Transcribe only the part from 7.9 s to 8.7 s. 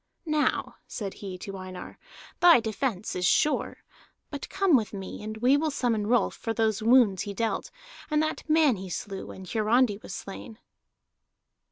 and that